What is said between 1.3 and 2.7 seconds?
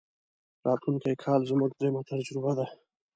زموږ درېمه تجربه ده.